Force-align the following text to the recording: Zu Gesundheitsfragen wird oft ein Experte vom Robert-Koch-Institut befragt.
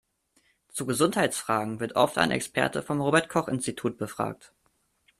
Zu 0.69 0.87
Gesundheitsfragen 0.87 1.79
wird 1.79 1.95
oft 1.95 2.17
ein 2.17 2.31
Experte 2.31 2.81
vom 2.81 3.01
Robert-Koch-Institut 3.01 3.99
befragt. 3.99 4.51